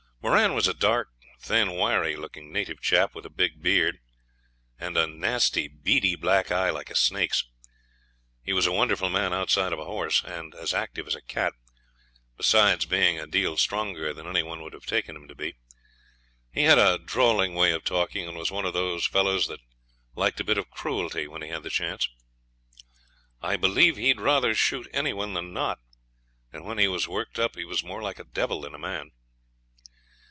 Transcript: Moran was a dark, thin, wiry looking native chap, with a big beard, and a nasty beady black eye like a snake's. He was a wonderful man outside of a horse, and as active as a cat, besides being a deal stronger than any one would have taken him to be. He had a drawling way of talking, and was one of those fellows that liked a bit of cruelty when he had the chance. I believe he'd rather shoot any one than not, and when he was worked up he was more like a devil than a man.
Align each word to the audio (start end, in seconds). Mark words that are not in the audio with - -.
Moran 0.23 0.53
was 0.53 0.67
a 0.67 0.73
dark, 0.75 1.09
thin, 1.39 1.73
wiry 1.75 2.15
looking 2.15 2.53
native 2.53 2.79
chap, 2.79 3.15
with 3.15 3.25
a 3.25 3.29
big 3.29 3.59
beard, 3.59 3.97
and 4.77 4.95
a 4.95 5.07
nasty 5.07 5.67
beady 5.67 6.15
black 6.15 6.51
eye 6.51 6.69
like 6.69 6.91
a 6.91 6.95
snake's. 6.95 7.43
He 8.43 8.53
was 8.53 8.67
a 8.67 8.71
wonderful 8.71 9.09
man 9.09 9.33
outside 9.33 9.73
of 9.73 9.79
a 9.79 9.83
horse, 9.85 10.23
and 10.23 10.53
as 10.53 10.75
active 10.75 11.07
as 11.07 11.15
a 11.15 11.23
cat, 11.23 11.53
besides 12.37 12.85
being 12.85 13.19
a 13.19 13.25
deal 13.25 13.57
stronger 13.57 14.13
than 14.13 14.27
any 14.27 14.43
one 14.43 14.61
would 14.61 14.73
have 14.73 14.85
taken 14.85 15.15
him 15.15 15.27
to 15.27 15.33
be. 15.33 15.55
He 16.53 16.65
had 16.65 16.77
a 16.77 16.99
drawling 16.99 17.55
way 17.55 17.71
of 17.71 17.83
talking, 17.83 18.27
and 18.27 18.37
was 18.37 18.51
one 18.51 18.63
of 18.65 18.73
those 18.75 19.07
fellows 19.07 19.47
that 19.47 19.61
liked 20.13 20.39
a 20.39 20.43
bit 20.45 20.59
of 20.59 20.69
cruelty 20.69 21.27
when 21.27 21.41
he 21.41 21.49
had 21.49 21.63
the 21.63 21.71
chance. 21.71 22.07
I 23.41 23.57
believe 23.57 23.97
he'd 23.97 24.21
rather 24.21 24.53
shoot 24.53 24.87
any 24.93 25.13
one 25.13 25.33
than 25.33 25.51
not, 25.51 25.79
and 26.53 26.63
when 26.63 26.77
he 26.77 26.87
was 26.87 27.07
worked 27.07 27.39
up 27.39 27.55
he 27.55 27.65
was 27.65 27.83
more 27.83 28.03
like 28.03 28.19
a 28.19 28.23
devil 28.23 28.61
than 28.61 28.75
a 28.75 28.79
man. 28.79 29.09